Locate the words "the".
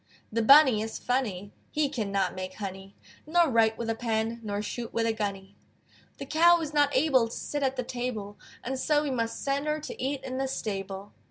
0.31-0.41, 6.17-6.25, 7.75-7.83, 10.39-10.47